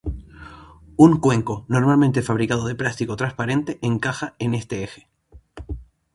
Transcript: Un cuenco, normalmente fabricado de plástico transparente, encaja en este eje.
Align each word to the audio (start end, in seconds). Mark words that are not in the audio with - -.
Un 1.05 1.19
cuenco, 1.19 1.63
normalmente 1.67 2.23
fabricado 2.23 2.65
de 2.65 2.73
plástico 2.73 3.15
transparente, 3.15 3.77
encaja 3.83 4.33
en 4.39 4.55
este 4.55 4.81
eje. 4.83 5.07